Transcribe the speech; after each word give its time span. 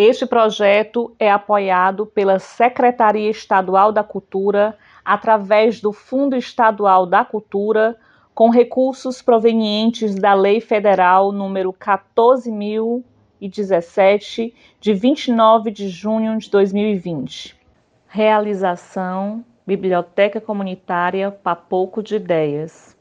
Este 0.00 0.24
projeto 0.24 1.12
é 1.18 1.28
apoiado 1.28 2.06
pela 2.06 2.38
Secretaria 2.38 3.28
Estadual 3.28 3.90
da 3.90 4.04
Cultura 4.04 4.78
através 5.04 5.80
do 5.80 5.92
Fundo 5.92 6.36
Estadual 6.36 7.04
da 7.04 7.24
Cultura, 7.24 7.98
com 8.32 8.48
recursos 8.48 9.20
provenientes 9.20 10.14
da 10.14 10.34
Lei 10.34 10.60
Federal 10.60 11.32
número 11.32 11.72
14017 11.72 14.54
de 14.78 14.94
29 14.94 15.72
de 15.72 15.88
junho 15.88 16.38
de 16.38 16.48
2020. 16.48 17.58
Realização 18.06 19.44
Biblioteca 19.66 20.40
Comunitária 20.40 21.32
Papoco 21.32 22.04
de 22.04 22.14
Ideias. 22.14 22.96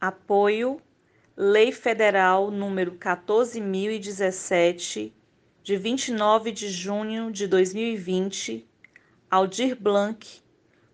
Apoio 0.00 0.80
Lei 1.36 1.72
Federal 1.72 2.52
número 2.52 2.92
14017 2.92 5.12
de 5.62 5.76
29 5.76 6.50
de 6.50 6.68
junho 6.68 7.30
de 7.30 7.46
2020, 7.46 8.66
Aldir 9.30 9.76
Blanc, 9.80 10.26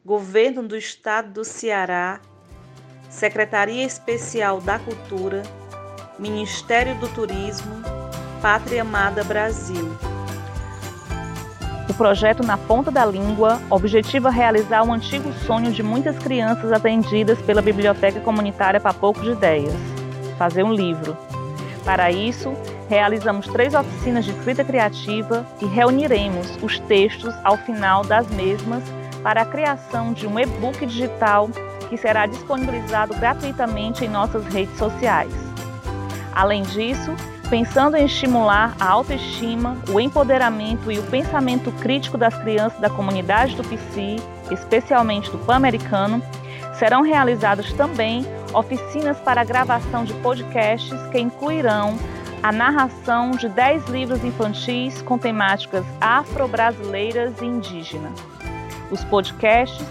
Governo 0.05 0.63
do 0.63 0.77
Estado 0.77 1.33
do 1.33 1.45
Ceará, 1.45 2.21
Secretaria 3.09 3.85
Especial 3.85 4.61
da 4.61 4.79
Cultura, 4.79 5.43
Ministério 6.19 6.95
do 6.97 7.09
Turismo, 7.09 7.83
Pátria 8.43 8.83
Amada 8.83 9.25
Brasil. 9.25 9.89
O 11.89 11.95
projeto 11.95 12.43
Na 12.43 12.59
Ponta 12.59 12.91
da 12.91 13.07
Língua 13.07 13.63
objetiva 13.71 14.29
realizar 14.29 14.83
um 14.83 14.93
antigo 14.93 15.33
sonho 15.47 15.73
de 15.73 15.83
muitas 15.83 16.19
crianças 16.19 16.71
atendidas 16.73 17.41
pela 17.41 17.63
Biblioteca 17.63 18.21
Comunitária 18.21 18.79
Papoco 18.79 19.23
de 19.23 19.31
Ideias, 19.31 19.75
fazer 20.37 20.63
um 20.63 20.75
livro. 20.75 21.17
Para 21.87 22.11
isso, 22.11 22.53
realizamos 22.89 23.47
três 23.47 23.75
oficinas 23.75 24.25
de 24.25 24.33
escrita 24.33 24.65
criativa 24.65 25.47
e 25.61 25.67
reuniremos 25.67 26.59
os 26.63 26.79
textos 26.81 27.35
ao 27.45 27.57
final 27.59 28.03
das 28.03 28.27
mesmas 28.29 28.83
para 29.23 29.43
a 29.43 29.47
criação 29.47 30.13
de 30.13 30.27
um 30.27 30.39
e-book 30.39 30.85
digital 30.87 31.49
que 31.89 31.97
será 31.97 32.27
disponibilizado 32.27 33.15
gratuitamente 33.15 34.05
em 34.05 34.09
nossas 34.09 34.45
redes 34.47 34.77
sociais. 34.79 35.33
Além 36.35 36.63
disso, 36.63 37.15
pensando 37.51 37.97
em 37.97 38.05
estimular 38.05 38.75
a 38.79 38.89
autoestima, 38.89 39.77
o 39.91 39.99
empoderamento 39.99 40.93
e 40.93 40.99
o 40.99 41.03
pensamento 41.05 41.73
crítico 41.73 42.17
das 42.17 42.37
crianças 42.39 42.79
da 42.81 42.91
comunidade 42.91 43.57
do 43.57 43.65
PC, 43.65 44.17
especialmente 44.51 45.31
do 45.31 45.39
Pan-Americano, 45.39 46.23
serão 46.79 47.03
realizadas 47.03 47.73
também 47.73 48.25
oficinas 48.55 49.19
para 49.19 49.41
a 49.41 49.45
gravação 49.45 50.05
de 50.05 50.15
podcasts 50.15 51.01
que 51.11 51.19
incluirão 51.19 51.99
a 52.43 52.53
narração 52.53 53.33
de 53.33 53.49
10 53.49 53.87
livros 53.87 54.23
infantis 54.23 55.03
com 55.03 55.19
temáticas 55.19 55.85
afro-brasileiras 56.01 57.41
e 57.41 57.45
indígenas. 57.45 58.19
Os 58.91 59.03
podcasts 59.05 59.87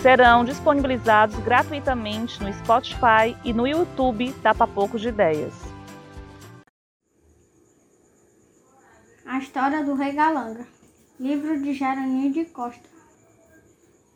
serão 0.00 0.44
disponibilizados 0.44 1.38
gratuitamente 1.40 2.42
no 2.42 2.52
Spotify 2.52 3.36
e 3.44 3.52
no 3.52 3.66
YouTube 3.66 4.32
da 4.42 4.52
Papoco 4.52 4.98
de 4.98 5.08
Ideias. 5.08 5.54
A 9.24 9.38
História 9.38 9.84
do 9.84 9.94
Rei 9.94 10.12
Galanga, 10.12 10.66
livro 11.20 11.62
de 11.62 11.72
Jerônimo 11.72 12.32
de 12.32 12.44
Costa, 12.46 12.88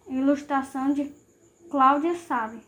ilustração 0.09 0.93
de 0.93 1.13
Cláudia 1.71 2.17
Sabe. 2.17 2.61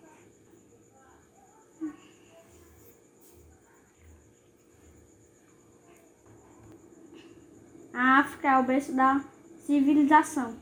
A 7.93 8.21
África 8.21 8.49
é 8.49 8.59
o 8.59 8.63
berço 8.63 8.93
da 8.93 9.25
civilização. 9.67 10.57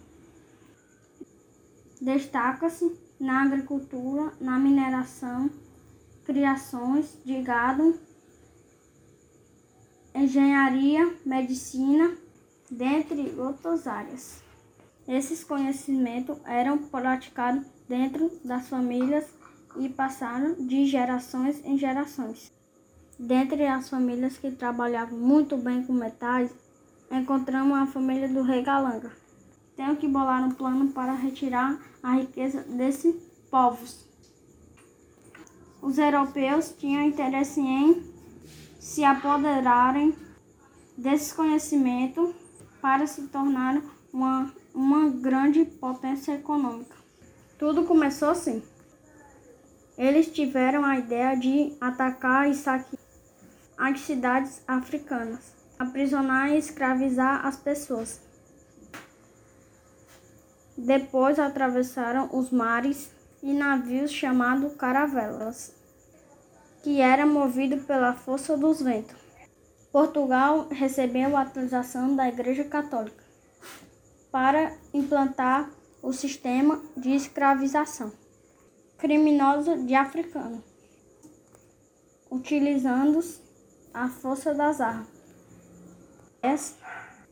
Destaca-se 2.00 2.96
na 3.18 3.42
agricultura, 3.42 4.32
na 4.40 4.58
mineração, 4.58 5.50
criações 6.24 7.18
de 7.24 7.40
gado, 7.42 7.98
engenharia, 10.14 11.14
medicina, 11.24 12.16
dentre 12.70 13.34
outras 13.38 13.86
áreas. 13.86 14.42
Esses 15.06 15.44
conhecimentos 15.44 16.36
eram 16.44 16.78
praticados 16.78 17.64
dentro 17.88 18.30
das 18.44 18.68
famílias 18.68 19.24
e 19.78 19.88
passaram 19.88 20.54
de 20.66 20.86
gerações 20.86 21.64
em 21.64 21.78
gerações. 21.78 22.52
Dentre 23.18 23.66
as 23.66 23.88
famílias 23.88 24.36
que 24.36 24.50
trabalhavam 24.50 25.18
muito 25.18 25.56
bem 25.56 25.84
com 25.84 25.92
metais, 25.92 26.50
encontramos 27.10 27.76
a 27.78 27.86
família 27.86 28.28
do 28.28 28.42
rei 28.42 28.62
Galanga. 28.62 29.12
Tenho 29.76 29.96
que 29.96 30.08
bolar 30.08 30.42
um 30.42 30.52
plano 30.52 30.92
para 30.92 31.12
retirar 31.12 31.78
a 32.02 32.14
riqueza 32.14 32.62
desses 32.62 33.14
povos. 33.50 34.06
Os 35.82 35.98
europeus 35.98 36.74
tinham 36.78 37.02
interesse 37.02 37.60
em 37.60 38.02
se 38.78 39.04
apoderarem 39.04 40.14
desse 40.96 41.34
conhecimento 41.34 42.34
para 42.80 43.06
se 43.06 43.22
tornar 43.28 43.82
uma, 44.12 44.52
uma 44.74 45.10
grande 45.10 45.64
potência 45.64 46.32
econômica. 46.32 46.96
Tudo 47.58 47.84
começou 47.84 48.30
assim. 48.30 48.62
Eles 49.98 50.28
tiveram 50.28 50.84
a 50.84 50.98
ideia 50.98 51.34
de 51.36 51.74
atacar 51.80 52.50
e 52.50 52.54
saquear 52.54 53.00
as 53.76 54.00
cidades 54.00 54.62
africanas, 54.66 55.52
aprisionar 55.78 56.50
e 56.50 56.58
escravizar 56.58 57.46
as 57.46 57.56
pessoas. 57.56 58.20
Depois 60.76 61.38
atravessaram 61.38 62.28
os 62.32 62.50
mares 62.50 63.10
e 63.42 63.52
navios 63.52 64.10
chamados 64.10 64.74
caravelas, 64.74 65.74
que 66.82 67.00
era 67.00 67.24
movido 67.26 67.78
pela 67.84 68.12
força 68.12 68.56
dos 68.56 68.82
ventos. 68.82 69.16
Portugal 69.90 70.68
recebeu 70.70 71.36
a 71.36 71.40
autorização 71.40 72.14
da 72.14 72.28
Igreja 72.28 72.64
Católica 72.64 73.24
para 74.30 74.76
implantar 74.92 75.70
o 76.02 76.12
sistema 76.12 76.82
de 76.96 77.14
escravização 77.14 78.12
criminosa 78.98 79.76
de 79.78 79.94
africano, 79.94 80.62
utilizando 82.30 83.20
a 83.94 84.08
força 84.08 84.52
das 84.52 84.80
armas 84.80 85.15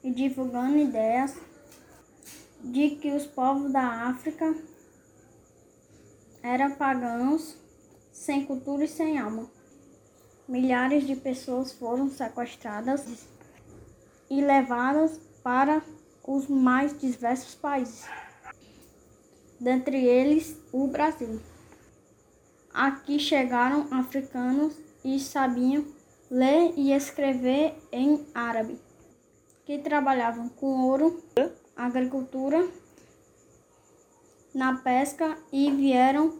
e 0.02 0.10
divulgando 0.10 0.76
ideias 0.76 1.36
de 2.60 2.96
que 2.96 3.12
os 3.12 3.26
povos 3.26 3.70
da 3.70 4.08
África 4.08 4.54
eram 6.42 6.72
pagãos, 6.72 7.56
sem 8.12 8.44
cultura 8.44 8.84
e 8.84 8.88
sem 8.88 9.18
alma. 9.18 9.48
Milhares 10.48 11.06
de 11.06 11.16
pessoas 11.16 11.72
foram 11.72 12.10
sequestradas 12.10 13.26
e 14.28 14.40
levadas 14.40 15.18
para 15.42 15.82
os 16.26 16.48
mais 16.48 16.98
diversos 16.98 17.54
países, 17.54 18.06
dentre 19.60 20.04
eles 20.04 20.58
o 20.72 20.88
Brasil. 20.88 21.40
Aqui 22.72 23.18
chegaram 23.18 23.86
africanos 23.90 24.76
e 25.04 25.20
sabiam 25.20 25.84
ler 26.30 26.72
e 26.76 26.92
escrever 26.92 27.74
em 27.92 28.26
árabe, 28.34 28.78
que 29.64 29.78
trabalhavam 29.78 30.48
com 30.48 30.86
ouro 30.86 31.22
agricultura, 31.76 32.66
na 34.54 34.76
pesca 34.76 35.36
e 35.52 35.70
vieram 35.70 36.38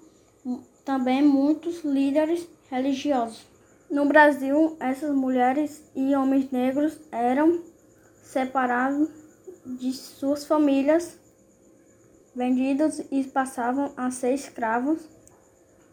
também 0.85 1.23
muitos 1.23 1.83
líderes 1.83 2.47
religiosos. 2.71 3.45
No 3.91 4.07
Brasil, 4.07 4.77
essas 4.79 5.15
mulheres 5.15 5.83
e 5.95 6.15
homens 6.15 6.51
negros 6.51 6.99
eram 7.11 7.63
separados 8.23 9.09
de 9.67 9.93
suas 9.93 10.45
famílias, 10.45 11.19
vendidos 12.35 13.01
e 13.11 13.25
passavam 13.25 13.93
a 13.97 14.11
ser 14.11 14.35
escravos 14.35 15.09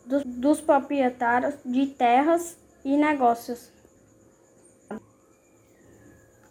dos, 0.05 0.23
dos 0.23 0.61
proprietários 0.61 1.55
de 1.63 1.87
terras 1.87 2.57
e 2.83 2.97
negócios, 2.97 3.71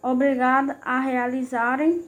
obrigados 0.03 0.77
a 0.83 1.01
realizarem 1.01 2.05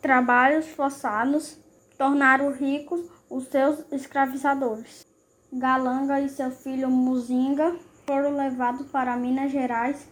trabalhos 0.00 0.66
forçados 0.68 1.58
tornaram 1.98 2.52
ricos 2.52 3.00
os 3.28 3.44
seus 3.48 3.84
escravizadores. 3.90 5.06
Galanga 5.52 6.20
e 6.20 6.28
seu 6.28 6.50
filho 6.50 6.90
Muzinga 6.90 7.76
foram 8.06 8.36
levados 8.36 8.86
para 8.88 9.16
Minas 9.16 9.50
Gerais 9.50 10.08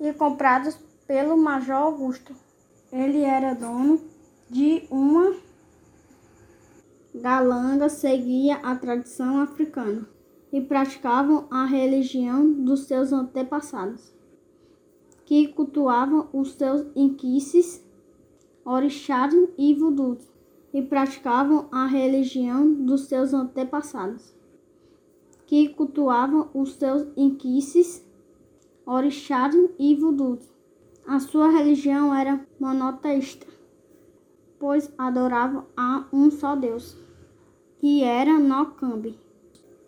e 0.00 0.12
comprados 0.12 0.76
pelo 1.06 1.36
Major 1.36 1.76
Augusto. 1.76 2.34
Ele 2.92 3.22
era 3.22 3.54
dono 3.54 4.00
de 4.48 4.86
uma 4.90 5.34
Galanga 7.14 7.88
seguia 7.88 8.56
a 8.62 8.76
tradição 8.76 9.40
africana 9.40 10.06
e 10.52 10.60
praticavam 10.60 11.48
a 11.50 11.64
religião 11.64 12.52
dos 12.52 12.84
seus 12.84 13.12
antepassados, 13.12 14.12
que 15.30 15.46
cultuavam 15.46 16.28
os 16.32 16.54
seus 16.54 16.84
inquices, 16.96 17.86
orixás 18.64 19.32
e 19.56 19.72
voodoos 19.72 20.28
e 20.74 20.82
praticavam 20.82 21.68
a 21.70 21.86
religião 21.86 22.74
dos 22.74 23.02
seus 23.02 23.32
antepassados, 23.32 24.34
que 25.46 25.68
cultuavam 25.68 26.50
os 26.52 26.72
seus 26.74 27.06
inquices, 27.16 28.04
orixás 28.84 29.54
e 29.78 29.94
voodoos. 29.94 30.52
A 31.06 31.20
sua 31.20 31.48
religião 31.48 32.12
era 32.12 32.44
monoteísta, 32.58 33.46
pois 34.58 34.92
adoravam 34.98 35.64
a 35.76 36.06
um 36.12 36.28
só 36.32 36.56
Deus, 36.56 36.96
que 37.78 38.02
era 38.02 38.36
Nocambi. 38.36 39.16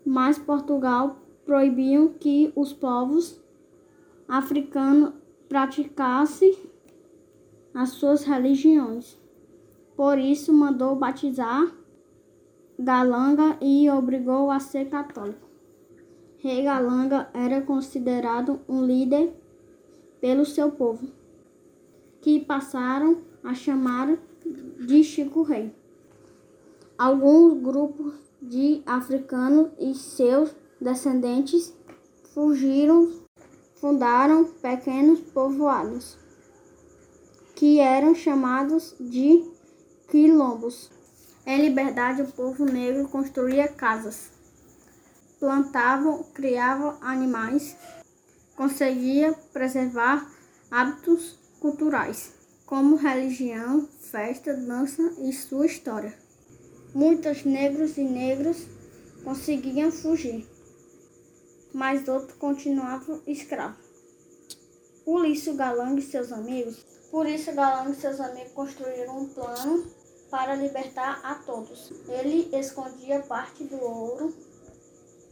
Mas 0.06 0.39
Portugal 0.39 1.17
proibiam 1.44 2.11
que 2.11 2.53
os 2.55 2.73
povos 2.73 3.43
africanos 4.29 5.15
praticassem 5.52 6.56
as 7.75 7.90
suas 7.90 8.25
religiões. 8.25 9.19
Por 9.94 10.19
isso 10.19 10.50
mandou 10.50 10.96
batizar 10.96 11.70
Galanga 12.78 13.58
e 13.60 13.90
obrigou 13.90 14.50
a 14.50 14.58
ser 14.58 14.88
católico. 14.88 15.46
Rei 16.38 16.62
Galanga 16.62 17.28
era 17.34 17.60
considerado 17.60 18.60
um 18.66 18.82
líder 18.82 19.31
pelo 20.22 20.46
seu 20.46 20.72
povo, 20.72 21.06
que 22.22 22.40
passaram 22.40 23.19
a 23.44 23.52
chamar 23.52 24.16
de 24.87 25.05
Chico 25.05 25.43
Rei. 25.43 25.70
Alguns 26.96 27.60
grupos 27.60 28.14
de 28.40 28.82
africanos 28.87 29.69
e 29.78 29.93
seus 29.94 30.56
descendentes 30.81 31.76
fugiram, 32.32 33.21
fundaram 33.82 34.44
pequenos 34.44 35.19
povoados, 35.19 36.17
que 37.56 37.81
eram 37.81 38.14
chamados 38.14 38.94
de 39.00 39.44
quilombos. 40.08 40.88
Em 41.44 41.62
liberdade, 41.62 42.23
o 42.23 42.31
povo 42.31 42.64
negro 42.64 43.08
construía 43.08 43.67
casas, 43.67 44.31
plantavam, 45.40 46.23
criavam 46.32 46.96
animais, 47.00 47.76
conseguia 48.55 49.32
preservar 49.52 50.31
hábitos 50.70 51.37
culturais, 51.58 52.34
como 52.64 52.94
religião, 52.94 53.88
festa, 54.12 54.55
dança 54.55 55.02
e 55.19 55.32
sua 55.32 55.67
história. 55.67 56.17
Muitos 56.94 57.44
negros 57.44 57.99
e 57.99 58.05
negros 58.05 58.64
conseguiam 59.25 59.90
fugir, 59.90 60.46
mas 61.72 62.06
outros 62.08 62.36
continuavam 62.38 63.22
escravos. 63.26 63.92
Por 65.04 65.26
isso, 65.26 65.54
Galang 65.54 65.98
e 65.98 66.02
seus 66.02 66.30
amigos, 66.30 66.84
por 67.10 67.26
isso 67.26 67.52
Galang 67.52 67.90
e 67.90 67.94
seus 67.94 68.20
amigos 68.20 68.52
construíram 68.52 69.19
um 69.19 69.28
plano 69.28 69.84
para 70.30 70.54
libertar 70.54 71.20
a 71.22 71.34
todos. 71.34 71.92
Ele 72.08 72.48
escondia 72.56 73.20
parte 73.20 73.64
do 73.64 73.76
ouro 73.82 74.34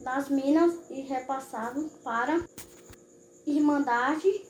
das 0.01 0.29
minas 0.29 0.75
e 0.91 1.03
repassava 1.03 1.83
para 2.03 2.45
Irmandade 3.47 4.47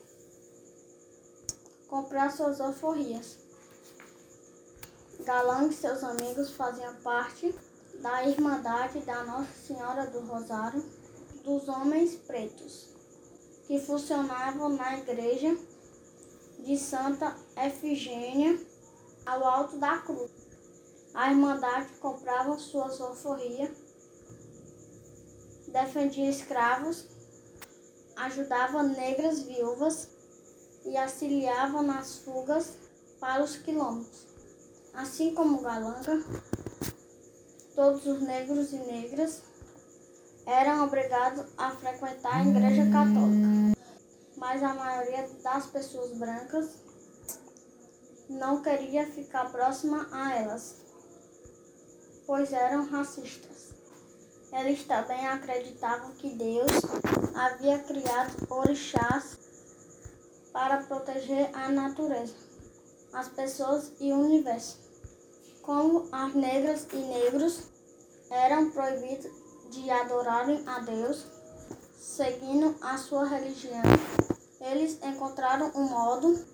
comprar 1.87 2.31
suas 2.31 2.59
alforrias. 2.59 3.37
Galã 5.21 5.67
e 5.67 5.73
seus 5.73 6.03
amigos 6.03 6.51
faziam 6.51 6.95
parte 6.95 7.53
da 7.99 8.23
Irmandade 8.27 8.99
da 9.01 9.23
Nossa 9.23 9.53
Senhora 9.67 10.07
do 10.07 10.19
Rosário 10.21 10.83
dos 11.43 11.67
Homens 11.67 12.15
Pretos, 12.15 12.89
que 13.65 13.79
funcionavam 13.79 14.69
na 14.69 14.97
igreja 14.97 15.57
de 16.59 16.77
Santa 16.77 17.35
Efigênia 17.57 18.59
ao 19.25 19.43
alto 19.43 19.77
da 19.77 19.97
cruz. 19.99 20.31
A 21.13 21.29
Irmandade 21.29 21.89
comprava 21.99 22.57
suas 22.57 23.01
alforrias, 23.01 23.71
defendia 25.67 26.29
escravos, 26.29 27.07
ajudava 28.15 28.83
negras 28.83 29.41
viúvas 29.41 30.09
e 30.85 30.97
auxiliava 30.97 31.81
nas 31.81 32.17
fugas 32.19 32.73
para 33.19 33.43
os 33.43 33.55
quilômetros. 33.55 34.27
Assim 34.93 35.33
como 35.33 35.61
Galanga, 35.61 36.23
todos 37.75 38.05
os 38.05 38.21
negros 38.21 38.73
e 38.73 38.77
negras 38.77 39.41
eram 40.45 40.85
obrigados 40.85 41.45
a 41.57 41.71
frequentar 41.71 42.37
a 42.37 42.45
igreja 42.45 42.91
católica, 42.91 43.77
mas 44.37 44.63
a 44.63 44.73
maioria 44.73 45.29
das 45.43 45.65
pessoas 45.67 46.11
brancas 46.17 46.69
não 48.29 48.61
queria 48.61 49.05
ficar 49.11 49.51
próxima 49.51 50.07
a 50.11 50.35
elas 50.35 50.81
pois 52.31 52.53
eram 52.53 52.87
racistas. 52.87 53.73
Eles 54.53 54.85
também 54.85 55.27
acreditavam 55.27 56.13
que 56.13 56.29
Deus 56.29 56.71
havia 57.35 57.79
criado 57.79 58.47
orixás 58.49 59.37
para 60.53 60.83
proteger 60.83 61.49
a 61.53 61.69
natureza, 61.69 62.33
as 63.11 63.27
pessoas 63.27 63.91
e 63.99 64.13
o 64.13 64.19
universo. 64.19 64.79
Como 65.61 66.07
as 66.09 66.33
negras 66.33 66.87
e 66.93 66.95
negros 66.95 67.63
eram 68.29 68.71
proibidos 68.71 69.29
de 69.71 69.89
adorarem 69.89 70.61
a 70.67 70.79
Deus, 70.79 71.25
seguindo 71.97 72.75
a 72.81 72.97
sua 72.97 73.25
religião, 73.25 73.81
eles 74.59 74.99
encontraram 75.01 75.71
um 75.73 75.87
modo 75.87 76.45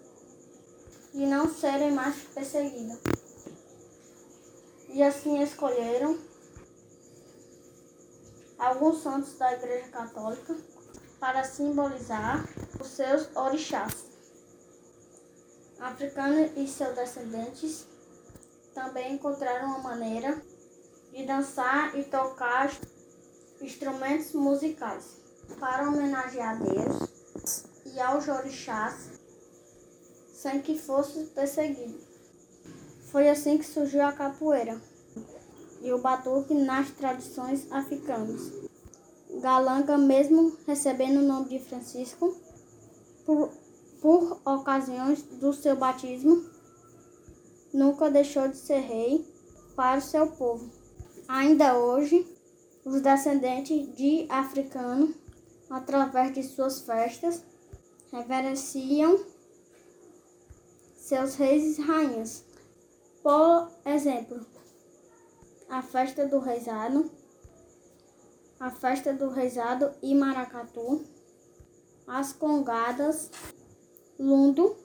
de 1.12 1.26
não 1.26 1.52
serem 1.52 1.92
mais 1.92 2.16
perseguidos 2.36 3.00
e 4.90 5.02
assim 5.02 5.42
escolheram 5.42 6.18
alguns 8.60 9.02
santos 9.02 9.36
da 9.38 9.52
Igreja 9.54 9.90
Católica 9.90 10.56
para 11.20 11.44
simbolizar 11.44 12.48
os 12.80 12.88
seus 12.88 13.36
orixás. 13.36 14.06
Africanos 15.80 16.52
e 16.56 16.68
seus 16.68 16.96
descendentes 16.96 17.88
também 18.74 19.14
encontraram 19.14 19.70
uma 19.70 19.80
maneira 19.80 20.40
de 21.12 21.26
dançar 21.26 21.98
e 21.98 22.04
tocar 22.04 22.72
instrumentos 23.62 24.34
musicais 24.34 25.18
para 25.60 25.90
homenagear 25.90 26.56
a 26.56 26.64
Deus 26.64 27.10
e 27.86 28.00
aos 28.00 28.28
orixás 28.28 29.18
sem 30.34 30.62
que 30.62 30.78
fosse 30.78 31.26
perseguido. 31.28 31.98
Foi 33.12 33.30
assim 33.30 33.58
que 33.58 33.66
surgiu 33.66 34.04
a 34.04 34.12
capoeira 34.12 34.80
e 35.82 35.92
o 35.92 36.00
batuque 36.00 36.54
nas 36.54 36.92
tradições 36.92 37.72
africanas. 37.72 38.52
Galanga, 39.42 39.98
mesmo 39.98 40.56
recebendo 40.66 41.20
o 41.20 41.28
nome 41.28 41.50
de 41.50 41.60
Francisco, 41.60 42.36
por, 43.26 43.50
por 44.02 44.40
ocasiões 44.46 45.22
do 45.24 45.54
seu 45.54 45.76
batismo, 45.76 46.46
nunca 47.74 48.10
deixou 48.10 48.48
de 48.48 48.58
ser 48.58 48.80
rei 48.80 49.26
para 49.76 50.00
o 50.00 50.02
seu 50.02 50.28
povo. 50.28 50.70
Ainda 51.28 51.78
hoje, 51.78 52.26
os 52.88 53.02
descendentes 53.02 53.94
de 53.96 54.26
africanos, 54.30 55.14
através 55.70 56.34
de 56.34 56.42
suas 56.42 56.80
festas, 56.80 57.44
reverenciam 58.12 59.20
seus 60.96 61.36
reis 61.36 61.78
e 61.78 61.82
rainhas. 61.82 62.46
Por 63.22 63.70
exemplo, 63.86 64.46
a 65.70 65.82
festa 65.82 66.26
do 66.26 66.40
rezado, 66.40 67.12
a 68.58 68.72
festa 68.72 69.14
do 69.14 69.30
rezado 69.30 69.94
e 70.02 70.16
maracatu, 70.16 71.06
as 72.08 72.32
congadas, 72.32 73.30
lundo, 74.18 74.78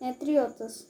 entre 0.00 0.40
outras. 0.40 0.89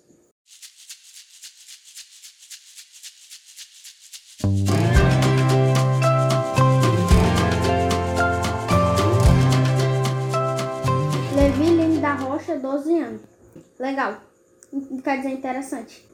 Quer 15.02 15.19
dizer, 15.19 15.30
interessante 15.30 16.11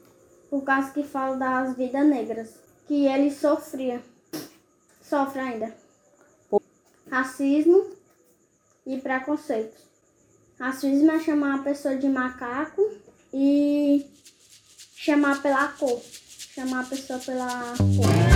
por 0.49 0.63
causa 0.63 0.91
que 0.91 1.03
fala 1.03 1.35
das 1.35 1.75
vidas 1.75 2.05
negras, 2.05 2.49
que 2.87 3.05
ele 3.05 3.31
sofria, 3.31 4.01
sofre 5.01 5.39
ainda. 5.39 5.75
Racismo 7.09 7.85
e 8.85 8.97
preconceitos. 8.97 9.79
Racismo 10.59 11.11
é 11.11 11.19
chamar 11.19 11.59
a 11.59 11.63
pessoa 11.63 11.95
de 11.95 12.07
macaco 12.07 12.81
e 13.33 14.05
chamar 14.95 15.41
pela 15.41 15.67
cor, 15.69 16.01
chamar 16.53 16.81
a 16.81 16.87
pessoa 16.87 17.19
pela 17.19 17.73
cor. 17.77 18.26